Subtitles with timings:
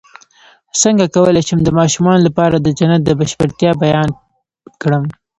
[0.81, 4.09] څنګه کولی شم د ماشومانو لپاره د جنت د بشپړتیا بیان
[4.81, 5.03] کړم